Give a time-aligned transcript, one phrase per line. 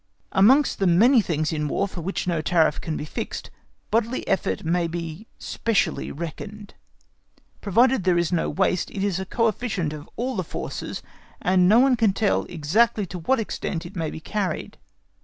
[0.31, 3.51] Amongst the many things in War for which no tariff can be fixed,
[3.91, 6.73] bodily effort may be specially reckoned.
[7.61, 11.03] Provided there is no waste, it is a coefficient of all the forces,
[11.39, 14.79] and no one can tell exactly to what extent it may be carried.